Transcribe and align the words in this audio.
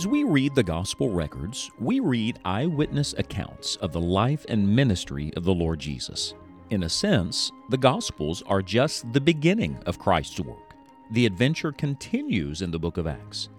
As 0.00 0.06
we 0.06 0.24
read 0.24 0.54
the 0.54 0.62
gospel 0.62 1.10
records, 1.10 1.70
we 1.78 2.00
read 2.00 2.38
eyewitness 2.46 3.14
accounts 3.18 3.76
of 3.76 3.92
the 3.92 4.00
life 4.00 4.46
and 4.48 4.74
ministry 4.74 5.30
of 5.36 5.44
the 5.44 5.52
Lord 5.52 5.78
Jesus. 5.78 6.32
In 6.70 6.84
a 6.84 6.88
sense, 6.88 7.52
the 7.68 7.76
gospels 7.76 8.42
are 8.46 8.62
just 8.62 9.12
the 9.12 9.20
beginning 9.20 9.78
of 9.84 9.98
Christ's 9.98 10.40
work. 10.40 10.72
The 11.10 11.26
adventure 11.26 11.70
continues 11.70 12.62
in 12.62 12.70
the 12.70 12.78
book 12.78 12.96
of 12.96 13.06
Acts. 13.06 13.50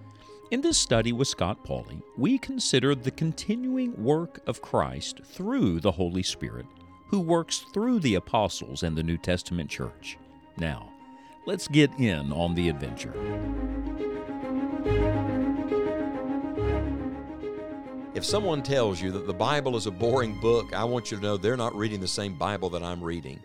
In 0.50 0.62
this 0.62 0.80
study 0.80 1.14
with 1.14 1.28
Scott 1.28 1.64
Pauley, 1.64 2.02
we 2.18 2.40
consider 2.40 2.96
the 2.96 3.12
continuing 3.12 4.04
work 4.04 4.40
of 4.48 4.64
Christ 4.64 5.22
through 5.24 5.80
the 5.80 5.92
Holy 5.92 6.24
Spirit, 6.24 6.66
who 7.10 7.20
works 7.20 7.66
through 7.72 8.00
the 8.00 8.16
apostles 8.16 8.82
and 8.82 8.98
the 8.98 9.04
New 9.04 9.18
Testament 9.20 9.70
church. 9.70 10.18
Now, 10.58 10.90
let's 11.46 11.68
get 11.68 11.92
in 12.00 12.34
on 12.34 12.56
the 12.56 12.68
adventure. 12.68 13.14
If 18.22 18.28
someone 18.28 18.62
tells 18.62 19.02
you 19.02 19.12
that 19.14 19.26
the 19.26 19.34
Bible 19.34 19.76
is 19.76 19.88
a 19.88 19.92
boring 19.92 20.40
book, 20.40 20.76
I 20.76 20.84
want 20.84 21.10
you 21.10 21.18
to 21.18 21.24
know 21.24 21.38
they're 21.38 21.58
not 21.58 21.76
reading 21.76 22.00
the 22.00 22.08
same 22.08 22.38
Bible 22.38 22.70
that 22.70 22.84
I'm 22.84 23.04
reading. 23.04 23.40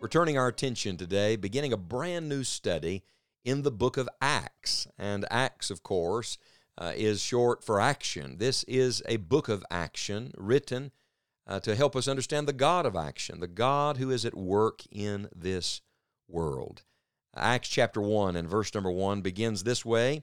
We're 0.00 0.06
turning 0.06 0.38
our 0.38 0.46
attention 0.46 0.96
today, 0.96 1.34
beginning 1.34 1.72
a 1.72 1.76
brand 1.76 2.28
new 2.28 2.44
study 2.44 3.02
in 3.44 3.62
the 3.62 3.72
book 3.72 3.96
of 3.96 4.08
Acts. 4.22 4.86
And 4.96 5.26
Acts, 5.32 5.68
of 5.68 5.82
course, 5.82 6.38
uh, 6.78 6.92
is 6.94 7.20
short 7.20 7.64
for 7.64 7.80
action. 7.80 8.36
This 8.38 8.62
is 8.68 9.02
a 9.08 9.16
book 9.16 9.48
of 9.48 9.64
action 9.68 10.30
written 10.36 10.92
uh, 11.48 11.58
to 11.58 11.74
help 11.74 11.96
us 11.96 12.06
understand 12.06 12.46
the 12.46 12.52
God 12.52 12.86
of 12.86 12.94
action, 12.94 13.40
the 13.40 13.48
God 13.48 13.96
who 13.96 14.12
is 14.12 14.24
at 14.24 14.36
work 14.36 14.82
in 14.92 15.28
this 15.34 15.80
world. 16.28 16.84
Acts 17.34 17.68
chapter 17.68 18.00
1 18.00 18.36
and 18.36 18.48
verse 18.48 18.72
number 18.74 18.92
1 18.92 19.22
begins 19.22 19.64
this 19.64 19.84
way 19.84 20.22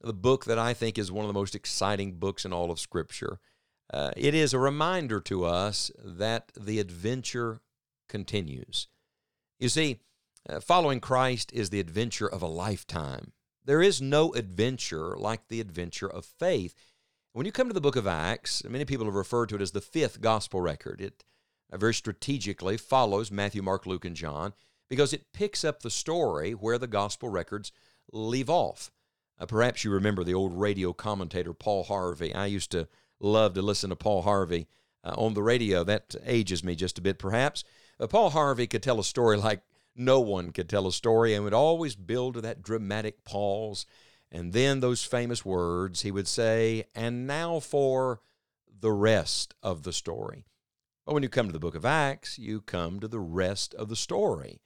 the 0.00 0.12
book 0.12 0.44
that 0.46 0.58
I 0.58 0.74
think 0.74 0.98
is 0.98 1.12
one 1.12 1.24
of 1.24 1.28
the 1.28 1.38
most 1.38 1.54
exciting 1.54 2.14
books 2.14 2.44
in 2.44 2.52
all 2.52 2.70
of 2.70 2.80
Scripture. 2.80 3.38
Uh, 3.92 4.10
it 4.16 4.34
is 4.34 4.54
a 4.54 4.58
reminder 4.58 5.20
to 5.20 5.44
us 5.44 5.90
that 6.02 6.52
the 6.58 6.78
adventure 6.78 7.60
continues. 8.08 8.88
You 9.58 9.68
see, 9.68 9.98
uh, 10.48 10.60
following 10.60 11.00
Christ 11.00 11.52
is 11.52 11.70
the 11.70 11.80
adventure 11.80 12.28
of 12.28 12.42
a 12.42 12.46
lifetime. 12.46 13.32
There 13.64 13.82
is 13.82 14.00
no 14.00 14.32
adventure 14.32 15.16
like 15.16 15.48
the 15.48 15.60
adventure 15.60 16.08
of 16.08 16.24
faith. 16.24 16.74
When 17.32 17.46
you 17.46 17.52
come 17.52 17.68
to 17.68 17.74
the 17.74 17.80
book 17.80 17.96
of 17.96 18.06
Acts, 18.06 18.64
many 18.64 18.84
people 18.84 19.06
have 19.06 19.14
referred 19.14 19.50
to 19.50 19.56
it 19.56 19.62
as 19.62 19.72
the 19.72 19.80
fifth 19.80 20.20
gospel 20.20 20.60
record. 20.60 21.00
It 21.00 21.24
uh, 21.72 21.76
very 21.76 21.94
strategically 21.94 22.76
follows 22.76 23.30
Matthew, 23.30 23.62
Mark, 23.62 23.86
Luke, 23.86 24.04
and 24.04 24.16
John 24.16 24.54
because 24.88 25.12
it 25.12 25.32
picks 25.32 25.64
up 25.64 25.82
the 25.82 25.90
story 25.90 26.52
where 26.52 26.78
the 26.78 26.86
gospel 26.86 27.28
records 27.28 27.70
leave 28.12 28.50
off. 28.50 28.90
Uh, 29.40 29.46
perhaps 29.46 29.82
you 29.82 29.90
remember 29.90 30.22
the 30.22 30.34
old 30.34 30.52
radio 30.52 30.92
commentator 30.92 31.54
Paul 31.54 31.84
Harvey. 31.84 32.34
I 32.34 32.46
used 32.46 32.70
to 32.72 32.86
love 33.18 33.54
to 33.54 33.62
listen 33.62 33.90
to 33.90 33.96
Paul 33.96 34.22
Harvey 34.22 34.68
uh, 35.02 35.14
on 35.16 35.34
the 35.34 35.42
radio. 35.42 35.82
That 35.82 36.14
ages 36.24 36.62
me 36.62 36.74
just 36.74 36.98
a 36.98 37.02
bit, 37.02 37.18
perhaps. 37.18 37.64
Uh, 37.98 38.06
Paul 38.06 38.30
Harvey 38.30 38.66
could 38.66 38.82
tell 38.82 39.00
a 39.00 39.04
story 39.04 39.38
like 39.38 39.62
no 39.96 40.20
one 40.20 40.52
could 40.52 40.68
tell 40.68 40.86
a 40.86 40.92
story 40.92 41.34
and 41.34 41.42
would 41.44 41.54
always 41.54 41.96
build 41.96 42.34
to 42.34 42.40
that 42.42 42.62
dramatic 42.62 43.24
pause. 43.24 43.86
And 44.30 44.52
then 44.52 44.80
those 44.80 45.04
famous 45.04 45.44
words 45.44 46.02
he 46.02 46.10
would 46.10 46.28
say, 46.28 46.84
and 46.94 47.26
now 47.26 47.60
for 47.60 48.20
the 48.80 48.92
rest 48.92 49.54
of 49.62 49.82
the 49.82 49.92
story. 49.92 50.44
But 51.04 51.14
when 51.14 51.22
you 51.22 51.28
come 51.28 51.46
to 51.46 51.52
the 51.52 51.58
book 51.58 51.74
of 51.74 51.84
Acts, 51.84 52.38
you 52.38 52.60
come 52.60 53.00
to 53.00 53.08
the 53.08 53.18
rest 53.18 53.74
of 53.74 53.88
the 53.88 53.96
story. 53.96 54.60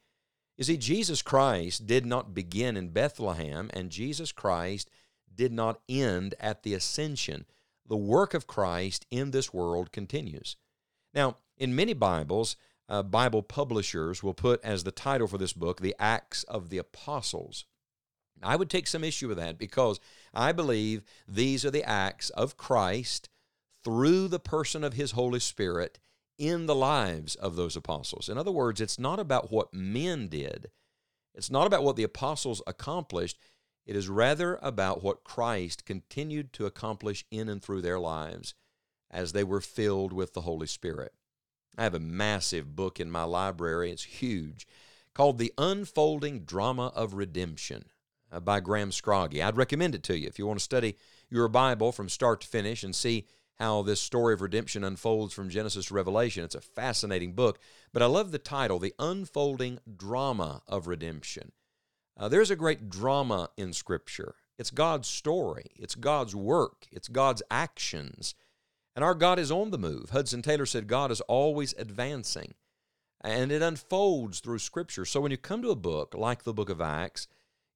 You 0.56 0.64
see, 0.64 0.76
Jesus 0.76 1.20
Christ 1.22 1.86
did 1.86 2.06
not 2.06 2.34
begin 2.34 2.76
in 2.76 2.90
Bethlehem, 2.90 3.70
and 3.72 3.90
Jesus 3.90 4.30
Christ 4.30 4.90
did 5.34 5.52
not 5.52 5.80
end 5.88 6.34
at 6.38 6.62
the 6.62 6.74
ascension. 6.74 7.44
The 7.86 7.96
work 7.96 8.34
of 8.34 8.46
Christ 8.46 9.04
in 9.10 9.32
this 9.32 9.52
world 9.52 9.90
continues. 9.90 10.56
Now, 11.12 11.36
in 11.58 11.74
many 11.74 11.92
Bibles, 11.92 12.56
uh, 12.88 13.02
Bible 13.02 13.42
publishers 13.42 14.22
will 14.22 14.34
put 14.34 14.62
as 14.62 14.84
the 14.84 14.92
title 14.92 15.26
for 15.26 15.38
this 15.38 15.52
book, 15.52 15.80
The 15.80 15.96
Acts 15.98 16.44
of 16.44 16.70
the 16.70 16.78
Apostles. 16.78 17.64
I 18.42 18.56
would 18.56 18.70
take 18.70 18.86
some 18.86 19.04
issue 19.04 19.28
with 19.28 19.38
that 19.38 19.58
because 19.58 20.00
I 20.32 20.52
believe 20.52 21.02
these 21.26 21.64
are 21.64 21.70
the 21.70 21.84
acts 21.84 22.30
of 22.30 22.56
Christ 22.56 23.28
through 23.82 24.28
the 24.28 24.40
person 24.40 24.84
of 24.84 24.94
His 24.94 25.12
Holy 25.12 25.40
Spirit 25.40 25.98
in 26.38 26.66
the 26.66 26.74
lives 26.74 27.34
of 27.34 27.56
those 27.56 27.76
apostles. 27.76 28.28
In 28.28 28.38
other 28.38 28.50
words, 28.50 28.80
it's 28.80 28.98
not 28.98 29.18
about 29.18 29.50
what 29.52 29.72
men 29.72 30.28
did, 30.28 30.70
it's 31.34 31.50
not 31.50 31.66
about 31.66 31.82
what 31.82 31.96
the 31.96 32.04
apostles 32.04 32.62
accomplished. 32.66 33.38
It 33.86 33.96
is 33.96 34.08
rather 34.08 34.58
about 34.62 35.02
what 35.02 35.24
Christ 35.24 35.84
continued 35.84 36.54
to 36.54 36.64
accomplish 36.64 37.26
in 37.30 37.50
and 37.50 37.62
through 37.62 37.82
their 37.82 37.98
lives 37.98 38.54
as 39.10 39.32
they 39.32 39.44
were 39.44 39.60
filled 39.60 40.12
with 40.12 40.32
the 40.32 40.40
Holy 40.40 40.66
Spirit. 40.66 41.12
I 41.76 41.82
have 41.82 41.94
a 41.94 42.00
massive 42.00 42.74
book 42.74 42.98
in 42.98 43.10
my 43.10 43.24
library, 43.24 43.90
it's 43.90 44.04
huge, 44.04 44.66
called 45.12 45.38
The 45.38 45.52
Unfolding 45.58 46.44
Drama 46.44 46.92
of 46.94 47.14
Redemption 47.14 47.84
uh, 48.32 48.40
by 48.40 48.60
Graham 48.60 48.90
Scroggie. 48.90 49.42
I'd 49.42 49.56
recommend 49.56 49.94
it 49.94 50.02
to 50.04 50.18
you 50.18 50.26
if 50.26 50.38
you 50.38 50.46
want 50.46 50.58
to 50.58 50.64
study 50.64 50.96
your 51.30 51.48
Bible 51.48 51.92
from 51.92 52.08
start 52.08 52.40
to 52.42 52.48
finish 52.48 52.82
and 52.82 52.94
see 52.94 53.26
how 53.58 53.82
this 53.82 54.00
story 54.00 54.34
of 54.34 54.40
redemption 54.40 54.84
unfolds 54.84 55.32
from 55.32 55.48
Genesis 55.48 55.86
to 55.86 55.94
Revelation. 55.94 56.44
It's 56.44 56.54
a 56.54 56.60
fascinating 56.60 57.32
book, 57.32 57.58
but 57.92 58.02
I 58.02 58.06
love 58.06 58.32
the 58.32 58.38
title, 58.38 58.78
The 58.78 58.94
Unfolding 58.98 59.78
Drama 59.96 60.62
of 60.66 60.86
Redemption. 60.86 61.52
Uh, 62.16 62.28
there's 62.28 62.50
a 62.50 62.56
great 62.56 62.88
drama 62.88 63.50
in 63.56 63.72
Scripture. 63.72 64.34
It's 64.58 64.70
God's 64.70 65.08
story, 65.08 65.72
it's 65.76 65.94
God's 65.94 66.34
work, 66.34 66.86
it's 66.92 67.08
God's 67.08 67.42
actions. 67.50 68.34
And 68.94 69.04
our 69.04 69.14
God 69.14 69.40
is 69.40 69.50
on 69.50 69.70
the 69.70 69.78
move. 69.78 70.10
Hudson 70.10 70.40
Taylor 70.40 70.66
said 70.66 70.86
God 70.86 71.10
is 71.10 71.20
always 71.22 71.74
advancing. 71.76 72.54
And 73.20 73.50
it 73.50 73.62
unfolds 73.62 74.40
through 74.40 74.58
Scripture. 74.58 75.04
So 75.04 75.20
when 75.20 75.32
you 75.32 75.36
come 75.36 75.62
to 75.62 75.70
a 75.70 75.76
book 75.76 76.14
like 76.14 76.44
the 76.44 76.52
book 76.52 76.70
of 76.70 76.80
Acts, 76.80 77.26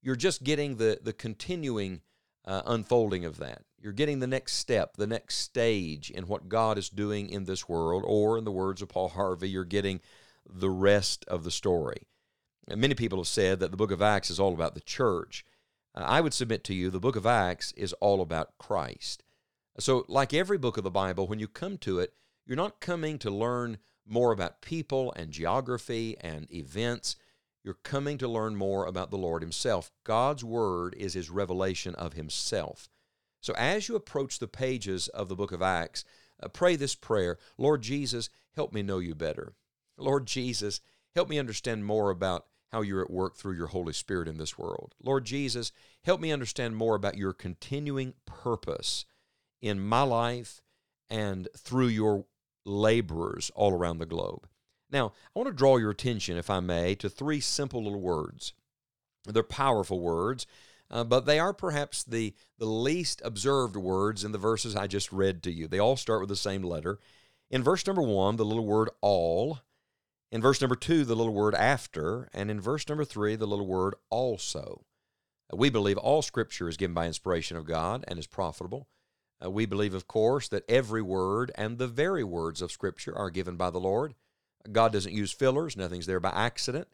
you're 0.01 0.15
just 0.15 0.43
getting 0.43 0.77
the, 0.77 0.99
the 1.01 1.11
continuing 1.11 2.01
uh, 2.45 2.61
unfolding 2.65 3.25
of 3.25 3.37
that. 3.37 3.63
You're 3.81 3.93
getting 3.93 4.19
the 4.19 4.27
next 4.27 4.53
step, 4.53 4.97
the 4.97 5.07
next 5.07 5.37
stage 5.37 6.09
in 6.09 6.27
what 6.27 6.49
God 6.49 6.77
is 6.77 6.89
doing 6.89 7.29
in 7.29 7.45
this 7.45 7.69
world, 7.69 8.03
or 8.05 8.37
in 8.37 8.43
the 8.43 8.51
words 8.51 8.81
of 8.81 8.89
Paul 8.89 9.09
Harvey, 9.09 9.49
you're 9.49 9.63
getting 9.63 10.01
the 10.49 10.69
rest 10.69 11.25
of 11.27 11.43
the 11.43 11.51
story. 11.51 12.07
And 12.67 12.81
many 12.81 12.93
people 12.93 13.19
have 13.19 13.27
said 13.27 13.59
that 13.59 13.71
the 13.71 13.77
book 13.77 13.91
of 13.91 14.01
Acts 14.01 14.29
is 14.29 14.39
all 14.39 14.53
about 14.53 14.75
the 14.75 14.81
church. 14.81 15.45
Uh, 15.95 16.03
I 16.05 16.21
would 16.21 16.33
submit 16.33 16.63
to 16.65 16.73
you 16.73 16.89
the 16.89 16.99
book 16.99 17.15
of 17.15 17.25
Acts 17.25 17.71
is 17.73 17.93
all 17.93 18.21
about 18.21 18.57
Christ. 18.57 19.23
So, 19.79 20.05
like 20.07 20.33
every 20.33 20.57
book 20.57 20.77
of 20.77 20.83
the 20.83 20.91
Bible, 20.91 21.27
when 21.27 21.39
you 21.39 21.47
come 21.47 21.77
to 21.79 21.99
it, 21.99 22.13
you're 22.45 22.57
not 22.57 22.81
coming 22.81 23.17
to 23.19 23.31
learn 23.31 23.77
more 24.05 24.31
about 24.31 24.61
people 24.61 25.13
and 25.15 25.31
geography 25.31 26.17
and 26.19 26.51
events. 26.53 27.15
You're 27.63 27.77
coming 27.83 28.17
to 28.19 28.27
learn 28.27 28.55
more 28.55 28.85
about 28.85 29.11
the 29.11 29.17
Lord 29.17 29.41
Himself. 29.41 29.91
God's 30.03 30.43
Word 30.43 30.95
is 30.97 31.13
His 31.13 31.29
revelation 31.29 31.95
of 31.95 32.13
Himself. 32.13 32.89
So 33.41 33.53
as 33.55 33.87
you 33.87 33.95
approach 33.95 34.39
the 34.39 34.47
pages 34.47 35.07
of 35.09 35.29
the 35.29 35.35
book 35.35 35.51
of 35.51 35.61
Acts, 35.61 36.03
uh, 36.41 36.47
pray 36.47 36.75
this 36.75 36.95
prayer 36.95 37.37
Lord 37.57 37.81
Jesus, 37.81 38.29
help 38.55 38.73
me 38.73 38.81
know 38.81 38.99
you 38.99 39.15
better. 39.15 39.53
Lord 39.97 40.25
Jesus, 40.25 40.81
help 41.15 41.29
me 41.29 41.39
understand 41.39 41.85
more 41.85 42.09
about 42.09 42.45
how 42.71 42.81
you're 42.81 43.01
at 43.01 43.11
work 43.11 43.35
through 43.35 43.55
your 43.55 43.67
Holy 43.67 43.93
Spirit 43.93 44.27
in 44.27 44.37
this 44.37 44.57
world. 44.57 44.93
Lord 45.01 45.25
Jesus, 45.25 45.71
help 46.03 46.21
me 46.21 46.31
understand 46.31 46.75
more 46.75 46.95
about 46.95 47.17
your 47.17 47.33
continuing 47.33 48.13
purpose 48.25 49.05
in 49.61 49.79
my 49.79 50.03
life 50.03 50.61
and 51.09 51.47
through 51.57 51.87
your 51.87 52.25
laborers 52.65 53.51
all 53.55 53.73
around 53.73 53.97
the 53.97 54.05
globe. 54.05 54.47
Now, 54.91 55.13
I 55.35 55.39
want 55.39 55.47
to 55.47 55.55
draw 55.55 55.77
your 55.77 55.91
attention, 55.91 56.37
if 56.37 56.49
I 56.49 56.59
may, 56.59 56.95
to 56.95 57.09
three 57.09 57.39
simple 57.39 57.83
little 57.83 58.01
words. 58.01 58.53
They're 59.25 59.43
powerful 59.43 59.99
words, 59.99 60.47
uh, 60.89 61.03
but 61.03 61.25
they 61.25 61.39
are 61.39 61.53
perhaps 61.53 62.03
the, 62.03 62.33
the 62.57 62.65
least 62.65 63.21
observed 63.23 63.75
words 63.75 64.23
in 64.23 64.31
the 64.31 64.37
verses 64.39 64.75
I 64.75 64.87
just 64.87 65.11
read 65.11 65.43
to 65.43 65.51
you. 65.51 65.67
They 65.67 65.79
all 65.79 65.97
start 65.97 66.21
with 66.21 66.29
the 66.29 66.35
same 66.35 66.63
letter. 66.63 66.99
In 67.51 67.63
verse 67.63 67.85
number 67.85 68.01
one, 68.01 68.37
the 68.37 68.45
little 68.45 68.65
word 68.65 68.89
all. 69.01 69.59
In 70.31 70.41
verse 70.41 70.61
number 70.61 70.75
two, 70.75 71.05
the 71.05 71.15
little 71.15 71.33
word 71.33 71.53
after. 71.53 72.29
And 72.33 72.49
in 72.49 72.59
verse 72.59 72.87
number 72.87 73.05
three, 73.05 73.35
the 73.35 73.47
little 73.47 73.67
word 73.67 73.93
also. 74.09 74.85
Uh, 75.53 75.57
we 75.57 75.69
believe 75.69 75.97
all 75.97 76.21
Scripture 76.21 76.69
is 76.69 76.77
given 76.77 76.93
by 76.93 77.07
inspiration 77.07 77.57
of 77.57 77.65
God 77.65 78.03
and 78.07 78.17
is 78.17 78.27
profitable 78.27 78.87
Uh, 79.43 79.49
we 79.49 79.65
believe, 79.65 79.93
of 79.93 80.07
course, 80.07 80.47
that 80.49 80.69
every 80.69 81.01
word 81.01 81.51
and 81.55 81.77
the 81.77 81.87
very 81.87 82.23
words 82.23 82.61
of 82.61 82.71
Scripture 82.71 83.15
are 83.17 83.29
given 83.29 83.55
by 83.55 83.69
the 83.69 83.79
Lord. 83.79 84.15
God 84.71 84.93
doesn't 84.93 85.13
use 85.13 85.31
fillers, 85.31 85.77
nothing's 85.77 86.05
there 86.05 86.19
by 86.19 86.29
accident. 86.29 86.87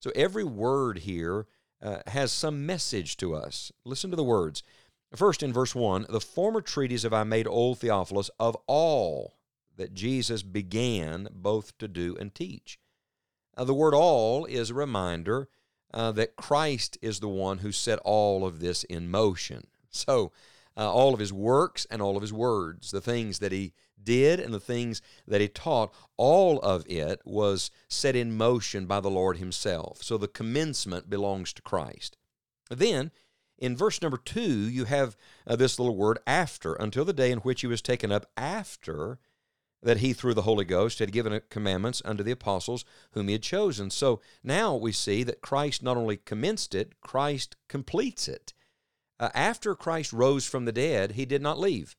So 0.00 0.12
every 0.14 0.44
word 0.44 0.98
here 0.98 1.46
uh, 1.82 1.98
has 2.06 2.32
some 2.32 2.66
message 2.66 3.16
to 3.18 3.34
us. 3.34 3.72
Listen 3.84 4.10
to 4.10 4.16
the 4.16 4.24
words. 4.24 4.62
First, 5.14 5.42
in 5.42 5.52
verse 5.52 5.74
1, 5.74 6.06
the 6.08 6.20
former 6.20 6.60
treatise 6.60 7.04
have 7.04 7.12
I 7.12 7.24
made, 7.24 7.46
old 7.46 7.78
Theophilus, 7.78 8.30
of 8.38 8.56
all 8.66 9.34
that 9.76 9.94
Jesus 9.94 10.42
began 10.42 11.28
both 11.32 11.76
to 11.78 11.88
do 11.88 12.16
and 12.18 12.34
teach. 12.34 12.78
The 13.56 13.74
word 13.74 13.94
all 13.94 14.44
is 14.44 14.70
a 14.70 14.74
reminder 14.74 15.48
uh, 15.94 16.12
that 16.12 16.36
Christ 16.36 16.98
is 17.00 17.20
the 17.20 17.28
one 17.28 17.58
who 17.58 17.72
set 17.72 17.98
all 18.00 18.46
of 18.46 18.60
this 18.60 18.84
in 18.84 19.10
motion. 19.10 19.66
So, 19.88 20.30
uh, 20.76 20.92
all 20.92 21.14
of 21.14 21.20
his 21.20 21.32
works 21.32 21.86
and 21.90 22.02
all 22.02 22.16
of 22.16 22.20
his 22.20 22.34
words, 22.34 22.90
the 22.90 23.00
things 23.00 23.38
that 23.38 23.50
he 23.50 23.72
did 24.02 24.40
and 24.40 24.52
the 24.52 24.60
things 24.60 25.02
that 25.26 25.40
he 25.40 25.48
taught, 25.48 25.92
all 26.16 26.58
of 26.60 26.84
it 26.88 27.20
was 27.24 27.70
set 27.88 28.16
in 28.16 28.36
motion 28.36 28.86
by 28.86 29.00
the 29.00 29.10
Lord 29.10 29.38
himself. 29.38 30.02
So 30.02 30.16
the 30.16 30.28
commencement 30.28 31.10
belongs 31.10 31.52
to 31.54 31.62
Christ. 31.62 32.16
Then, 32.70 33.10
in 33.58 33.76
verse 33.76 34.02
number 34.02 34.18
two, 34.18 34.68
you 34.68 34.84
have 34.84 35.16
uh, 35.46 35.56
this 35.56 35.78
little 35.78 35.96
word 35.96 36.18
after, 36.26 36.74
until 36.74 37.04
the 37.04 37.12
day 37.12 37.30
in 37.30 37.38
which 37.38 37.62
he 37.62 37.66
was 37.66 37.82
taken 37.82 38.12
up 38.12 38.26
after 38.36 39.18
that 39.82 39.98
he, 39.98 40.12
through 40.12 40.34
the 40.34 40.42
Holy 40.42 40.64
Ghost, 40.64 40.98
had 40.98 41.12
given 41.12 41.40
commandments 41.48 42.02
unto 42.04 42.22
the 42.22 42.32
apostles 42.32 42.84
whom 43.12 43.28
he 43.28 43.32
had 43.32 43.42
chosen. 43.42 43.90
So 43.90 44.20
now 44.42 44.74
we 44.74 44.92
see 44.92 45.22
that 45.22 45.40
Christ 45.40 45.82
not 45.82 45.96
only 45.96 46.16
commenced 46.16 46.74
it, 46.74 47.00
Christ 47.00 47.56
completes 47.68 48.26
it. 48.26 48.52
Uh, 49.18 49.30
after 49.34 49.74
Christ 49.74 50.12
rose 50.12 50.46
from 50.46 50.64
the 50.64 50.72
dead, 50.72 51.12
he 51.12 51.24
did 51.24 51.40
not 51.40 51.58
leave. 51.58 51.96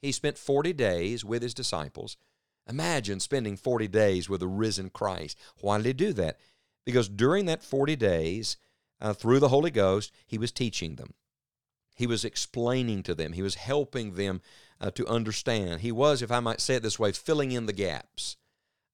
He 0.00 0.12
spent 0.12 0.38
40 0.38 0.72
days 0.72 1.24
with 1.24 1.42
his 1.42 1.54
disciples. 1.54 2.16
Imagine 2.68 3.20
spending 3.20 3.56
40 3.56 3.88
days 3.88 4.28
with 4.28 4.40
the 4.40 4.48
risen 4.48 4.90
Christ. 4.90 5.38
Why 5.60 5.76
did 5.76 5.86
he 5.86 5.92
do 5.92 6.12
that? 6.14 6.38
Because 6.84 7.08
during 7.08 7.46
that 7.46 7.62
40 7.62 7.96
days, 7.96 8.56
uh, 9.00 9.12
through 9.12 9.40
the 9.40 9.48
Holy 9.48 9.70
Ghost, 9.70 10.12
he 10.26 10.38
was 10.38 10.52
teaching 10.52 10.96
them. 10.96 11.14
He 11.94 12.06
was 12.06 12.24
explaining 12.24 13.02
to 13.04 13.14
them. 13.14 13.32
He 13.32 13.42
was 13.42 13.56
helping 13.56 14.14
them 14.14 14.40
uh, 14.80 14.90
to 14.92 15.06
understand. 15.06 15.80
He 15.80 15.92
was, 15.92 16.22
if 16.22 16.30
I 16.30 16.40
might 16.40 16.60
say 16.60 16.76
it 16.76 16.82
this 16.82 16.98
way, 16.98 17.12
filling 17.12 17.52
in 17.52 17.66
the 17.66 17.72
gaps 17.72 18.36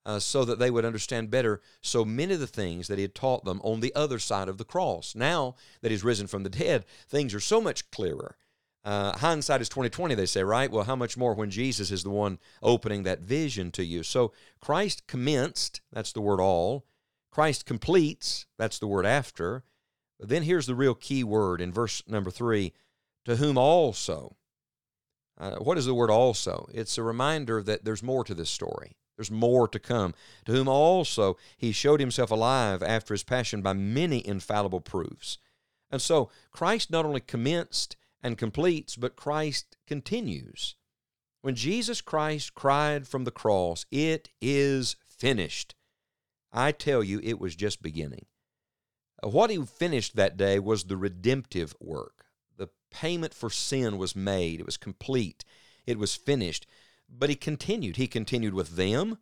uh, 0.05 0.19
so 0.19 0.44
that 0.44 0.58
they 0.58 0.70
would 0.70 0.85
understand 0.85 1.31
better 1.31 1.61
so 1.81 2.05
many 2.05 2.35
of 2.35 2.41
the 2.41 2.47
things 2.47 2.88
that 2.88 2.99
he 2.99 3.03
had 3.03 3.14
taught 3.14 3.44
them 3.44 3.61
on 3.62 3.81
the 3.81 3.94
other 3.94 4.19
side 4.19 4.49
of 4.49 4.58
the 4.58 4.64
cross. 4.64 5.14
Now 5.14 5.56
that 5.82 5.91
he's 5.91 6.05
risen 6.05 6.26
from 6.26 6.44
the 6.44 6.49
dead, 6.50 6.85
things 7.08 7.35
are 7.35 7.41
so 7.41 7.61
much 7.61 7.91
clearer. 7.91 8.37
Uh, 8.87 9.19
hindsight 9.19 9.61
is 9.61 9.69
2020, 9.69 10.15
they 10.15 10.27
say, 10.27 10.44
right? 10.44 10.71
Well, 10.71 10.85
how 10.85 10.94
much 10.94 11.17
more 11.17 11.35
when 11.35 11.50
Jesus 11.50 11.91
is 11.91 12.05
the 12.05 12.11
one 12.11 12.38
opening 12.62 13.03
that 13.03 13.19
vision 13.19 13.73
to 13.73 13.85
you? 13.85 14.05
So 14.05 14.33
Christ 14.61 15.09
commenced, 15.09 15.81
that's 15.93 16.12
the 16.12 16.21
word 16.21 16.38
all. 16.38 16.87
Christ 17.33 17.67
completes, 17.67 18.47
that's 18.56 18.79
the 18.79 18.87
word 18.87 19.05
after. 19.05 19.65
But 20.21 20.29
then 20.29 20.44
here's 20.44 20.67
the 20.67 20.77
real 20.77 20.94
key 20.94 21.25
word 21.25 21.61
in 21.61 21.73
verse 21.73 22.00
number 22.06 22.31
three 22.31 22.75
to 23.25 23.35
whom 23.35 23.59
also. 23.59 24.37
Uh, 25.37 25.56
what 25.56 25.79
is 25.79 25.87
the 25.87 25.94
word 25.94 26.09
also? 26.09 26.69
It's 26.73 26.97
a 26.97 27.03
reminder 27.03 27.65
that 27.65 27.85
there's 27.85 28.05
more 28.05 28.23
to 28.23 28.35
this 28.35 28.50
story. 28.50 28.97
There's 29.17 29.32
more 29.32 29.67
to 29.67 29.81
come. 29.81 30.15
To 30.44 30.53
whom 30.53 30.69
also 30.69 31.37
he 31.56 31.73
showed 31.73 31.99
himself 31.99 32.31
alive 32.31 32.85
after 32.85 33.15
his 33.15 33.25
passion 33.25 33.62
by 33.62 33.73
many 33.73 34.25
infallible 34.25 34.81
proofs. 34.81 35.39
And 35.91 36.00
so 36.00 36.31
Christ 36.53 36.89
not 36.93 37.05
only 37.05 37.21
commenced 37.21 37.97
and 38.26 38.37
completes, 38.37 38.96
but 38.96 39.14
Christ 39.14 39.76
continues. 39.87 40.75
When 41.43 41.55
Jesus 41.55 42.00
Christ 42.00 42.55
cried 42.55 43.06
from 43.06 43.23
the 43.23 43.31
cross, 43.31 43.87
It 43.93 44.31
is 44.43 44.96
finished, 45.08 45.76
I 46.52 46.73
tell 46.73 47.05
you, 47.05 47.20
it 47.23 47.38
was 47.38 47.55
just 47.55 47.82
beginning. 47.82 48.26
Uh, 49.23 49.28
what 49.28 49.50
he 49.50 49.64
finished 49.64 50.17
that 50.17 50.37
day 50.37 50.58
was 50.58 50.84
the 50.84 50.96
redemptive 50.96 51.73
work. 51.78 52.25
The 52.56 52.69
payment 52.90 53.32
for 53.32 53.49
sin 53.49 53.96
was 53.96 54.17
made, 54.17 54.58
it 54.58 54.67
was 54.67 54.76
complete, 54.76 55.44
it 55.87 55.96
was 55.96 56.17
finished. 56.17 56.67
But 57.08 57.31
he 57.31 57.37
continued. 57.37 57.96
He 57.96 58.08
continued 58.08 58.55
with 58.55 58.75
them 58.75 59.19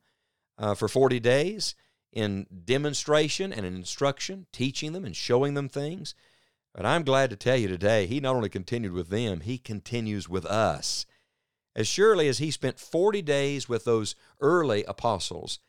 uh, 0.56 0.74
for 0.74 0.88
40 0.88 1.20
days 1.20 1.74
in 2.10 2.46
demonstration 2.64 3.52
and 3.52 3.66
in 3.66 3.74
instruction, 3.74 4.46
teaching 4.50 4.94
them 4.94 5.04
and 5.04 5.14
showing 5.14 5.52
them 5.52 5.68
things. 5.68 6.14
But 6.74 6.86
I'm 6.86 7.04
glad 7.04 7.30
to 7.30 7.36
tell 7.36 7.56
you 7.56 7.68
today, 7.68 8.06
he 8.06 8.20
not 8.20 8.34
only 8.34 8.48
continued 8.48 8.92
with 8.92 9.08
them, 9.08 9.40
he 9.40 9.58
continues 9.58 10.28
with 10.28 10.44
us. 10.44 11.06
As 11.76 11.86
surely 11.86 12.28
as 12.28 12.38
he 12.38 12.50
spent 12.50 12.78
40 12.78 13.22
days 13.22 13.68
with 13.68 13.84
those 13.84 14.14
early 14.40 14.84
apostles, 14.84 15.60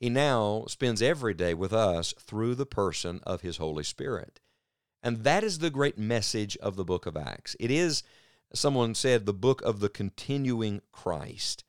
he 0.00 0.08
now 0.08 0.64
spends 0.68 1.02
every 1.02 1.34
day 1.34 1.54
with 1.54 1.72
us 1.72 2.14
through 2.18 2.54
the 2.54 2.66
person 2.66 3.20
of 3.24 3.40
his 3.40 3.56
Holy 3.56 3.84
Spirit. 3.84 4.40
And 5.02 5.24
that 5.24 5.44
is 5.44 5.58
the 5.58 5.70
great 5.70 5.98
message 5.98 6.56
of 6.58 6.76
the 6.76 6.84
book 6.84 7.06
of 7.06 7.16
Acts. 7.16 7.56
It 7.60 7.70
is 7.70 8.02
Someone 8.54 8.94
said 8.94 9.26
the 9.26 9.34
book 9.34 9.60
of 9.62 9.80
the 9.80 9.88
continuing 9.88 10.80
Christ. 10.90 11.64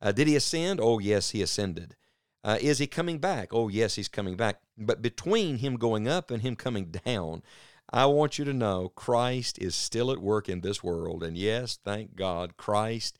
Uh, 0.00 0.12
did 0.12 0.28
he 0.28 0.36
ascend? 0.36 0.80
Oh, 0.80 0.98
yes, 0.98 1.30
he 1.30 1.42
ascended. 1.42 1.94
Uh, 2.42 2.58
is 2.60 2.78
he 2.78 2.86
coming 2.86 3.18
back? 3.18 3.52
Oh, 3.52 3.68
yes, 3.68 3.94
he's 3.94 4.08
coming 4.08 4.36
back. 4.36 4.60
But 4.76 5.02
between 5.02 5.58
him 5.58 5.76
going 5.76 6.08
up 6.08 6.30
and 6.30 6.42
him 6.42 6.56
coming 6.56 6.86
down, 7.04 7.42
I 7.90 8.06
want 8.06 8.38
you 8.38 8.44
to 8.44 8.52
know 8.52 8.90
Christ 8.94 9.58
is 9.58 9.74
still 9.74 10.10
at 10.10 10.18
work 10.18 10.48
in 10.48 10.60
this 10.60 10.82
world. 10.82 11.22
And 11.22 11.36
yes, 11.36 11.78
thank 11.82 12.16
God, 12.16 12.56
Christ 12.56 13.18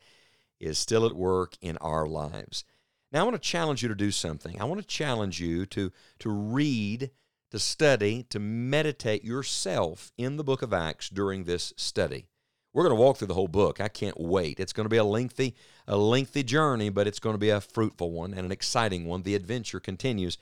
is 0.60 0.78
still 0.78 1.06
at 1.06 1.14
work 1.14 1.56
in 1.60 1.76
our 1.78 2.06
lives. 2.06 2.64
Now, 3.12 3.20
I 3.20 3.24
want 3.24 3.34
to 3.34 3.48
challenge 3.48 3.82
you 3.82 3.88
to 3.88 3.94
do 3.94 4.10
something. 4.10 4.60
I 4.60 4.64
want 4.64 4.80
to 4.80 4.86
challenge 4.86 5.40
you 5.40 5.66
to, 5.66 5.92
to 6.20 6.30
read, 6.30 7.10
to 7.50 7.58
study, 7.58 8.24
to 8.30 8.38
meditate 8.38 9.22
yourself 9.22 10.12
in 10.16 10.36
the 10.36 10.44
book 10.44 10.62
of 10.62 10.72
Acts 10.72 11.10
during 11.10 11.44
this 11.44 11.74
study. 11.76 12.26
We're 12.72 12.84
going 12.84 12.96
to 12.96 13.02
walk 13.02 13.18
through 13.18 13.26
the 13.26 13.34
whole 13.34 13.48
book. 13.48 13.82
I 13.82 13.88
can't 13.88 14.18
wait. 14.18 14.58
It's 14.58 14.72
going 14.72 14.86
to 14.86 14.90
be 14.90 14.96
a 14.96 15.04
lengthy, 15.04 15.54
a 15.86 15.96
lengthy 15.96 16.42
journey, 16.42 16.88
but 16.88 17.06
it's 17.06 17.18
going 17.18 17.34
to 17.34 17.38
be 17.38 17.50
a 17.50 17.60
fruitful 17.60 18.10
one 18.10 18.32
and 18.32 18.46
an 18.46 18.52
exciting 18.52 19.06
one. 19.06 19.22
The 19.22 19.34
adventure 19.34 19.80
continues. 19.80 20.38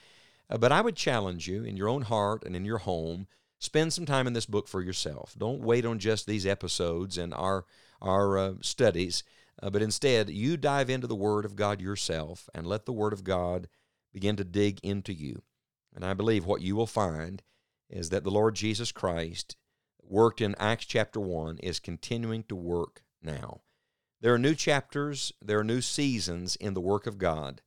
Uh, 0.49 0.57
but 0.57 0.71
I 0.71 0.81
would 0.81 0.95
challenge 0.95 1.49
you 1.49 1.65
in 1.65 1.77
your 1.77 1.89
own 1.89 2.03
heart 2.03 2.45
and 2.45 2.55
in 2.55 2.65
your 2.65 2.79
home, 2.79 3.27
spend 3.61 3.93
some 3.93 4.07
time 4.07 4.27
in 4.27 4.33
this 4.33 4.47
book 4.47 4.67
for 4.67 4.83
yourself. 4.83 5.37
Don't 5.39 5.61
wait 5.61 5.85
on 5.85 6.01
just 6.01 6.27
these 6.27 6.47
episodes 6.47 7.17
and 7.17 7.33
our 7.33 7.65
our 8.03 8.39
uh, 8.39 8.55
studies, 8.63 9.23
uh, 9.63 9.69
but 9.69 9.83
instead 9.83 10.31
you 10.31 10.57
dive 10.57 10.89
into 10.89 11.07
the 11.07 11.15
Word 11.15 11.45
of 11.45 11.55
God 11.55 11.81
yourself 11.81 12.49
and 12.55 12.67
let 12.67 12.87
the 12.87 12.93
Word 12.93 13.13
of 13.13 13.23
God 13.23 13.69
begin 14.13 14.37
to 14.37 14.45
dig 14.45 14.81
into 14.83 15.13
you. 15.13 15.43
And 15.95 16.05
I 16.05 16.15
believe 16.15 16.47
what 16.47 16.63
you 16.63 16.75
will 16.75 16.87
find 16.87 17.43
is 17.91 18.09
that 18.09 18.25
the 18.25 18.31
Lord 18.31 18.55
Jesus 18.55 18.91
Christ 18.91 19.57
worked 20.03 20.41
in 20.41 20.55
Acts 20.59 20.87
chapter 20.87 21.21
1 21.21 21.59
is 21.59 21.79
continuing 21.79 22.43
to 22.45 22.57
work 22.57 23.03
now. 23.23 23.61
There 24.21 24.33
are 24.33 24.39
new 24.39 24.55
chapters, 24.55 25.33
there 25.43 25.59
are 25.59 25.65
new 25.65 25.83
seasons 25.83 26.57
in 26.57 26.75
the 26.75 26.81
work 26.81 27.07
of 27.07 27.19
God. 27.19 27.61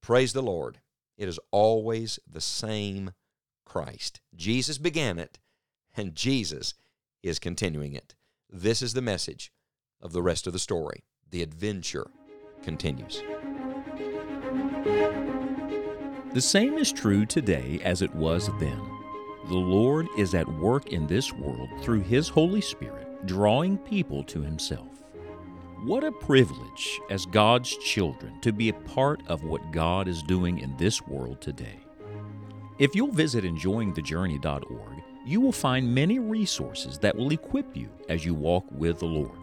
Praise 0.00 0.32
the 0.32 0.42
Lord. 0.42 0.80
It 1.16 1.28
is 1.28 1.40
always 1.50 2.18
the 2.26 2.40
same 2.40 3.12
Christ. 3.64 4.20
Jesus 4.34 4.78
began 4.78 5.18
it, 5.18 5.38
and 5.96 6.14
Jesus 6.14 6.74
is 7.22 7.38
continuing 7.38 7.94
it. 7.94 8.14
This 8.50 8.82
is 8.82 8.94
the 8.94 9.02
message 9.02 9.52
of 10.00 10.12
the 10.12 10.22
rest 10.22 10.46
of 10.46 10.52
the 10.52 10.58
story. 10.58 11.04
The 11.30 11.42
adventure 11.42 12.10
continues. 12.62 13.22
The 16.32 16.40
same 16.40 16.78
is 16.78 16.92
true 16.92 17.26
today 17.26 17.80
as 17.84 18.02
it 18.02 18.14
was 18.14 18.48
then. 18.58 18.80
The 19.48 19.54
Lord 19.54 20.08
is 20.16 20.34
at 20.34 20.48
work 20.48 20.92
in 20.92 21.06
this 21.06 21.32
world 21.32 21.68
through 21.80 22.00
His 22.00 22.28
Holy 22.28 22.60
Spirit, 22.60 23.26
drawing 23.26 23.78
people 23.78 24.24
to 24.24 24.40
Himself. 24.40 24.88
What 25.84 26.02
a 26.02 26.10
privilege 26.10 26.98
as 27.10 27.26
God's 27.26 27.76
children 27.76 28.40
to 28.40 28.52
be 28.52 28.70
a 28.70 28.74
part 28.74 29.20
of 29.26 29.44
what 29.44 29.70
God 29.70 30.08
is 30.08 30.22
doing 30.22 30.58
in 30.58 30.76
this 30.78 31.06
world 31.06 31.42
today. 31.42 31.83
If 32.76 32.96
you'll 32.96 33.12
visit 33.12 33.44
enjoyingthejourney.org, 33.44 35.02
you 35.24 35.40
will 35.40 35.52
find 35.52 35.94
many 35.94 36.18
resources 36.18 36.98
that 36.98 37.14
will 37.14 37.30
equip 37.30 37.76
you 37.76 37.88
as 38.08 38.24
you 38.24 38.34
walk 38.34 38.64
with 38.72 38.98
the 38.98 39.06
Lord. 39.06 39.38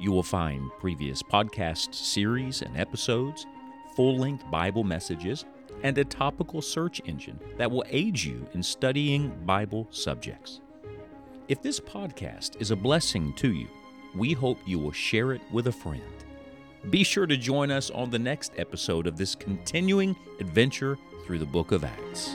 You 0.00 0.10
will 0.10 0.22
find 0.22 0.70
previous 0.80 1.22
podcast 1.22 1.94
series 1.94 2.62
and 2.62 2.74
episodes, 2.78 3.46
full 3.94 4.16
length 4.16 4.50
Bible 4.50 4.84
messages, 4.84 5.44
and 5.82 5.98
a 5.98 6.04
topical 6.04 6.62
search 6.62 7.02
engine 7.04 7.38
that 7.58 7.70
will 7.70 7.84
aid 7.90 8.18
you 8.18 8.48
in 8.54 8.62
studying 8.62 9.28
Bible 9.44 9.86
subjects. 9.90 10.62
If 11.48 11.60
this 11.60 11.78
podcast 11.78 12.58
is 12.58 12.70
a 12.70 12.76
blessing 12.76 13.34
to 13.34 13.52
you, 13.52 13.68
we 14.14 14.32
hope 14.32 14.58
you 14.64 14.78
will 14.78 14.92
share 14.92 15.34
it 15.34 15.42
with 15.52 15.66
a 15.66 15.72
friend. 15.72 16.02
Be 16.88 17.04
sure 17.04 17.26
to 17.26 17.36
join 17.36 17.70
us 17.70 17.90
on 17.90 18.08
the 18.08 18.18
next 18.18 18.52
episode 18.56 19.06
of 19.06 19.18
this 19.18 19.34
continuing 19.34 20.16
adventure 20.40 20.96
through 21.26 21.38
the 21.38 21.44
book 21.44 21.70
of 21.70 21.84
Acts. 21.84 22.34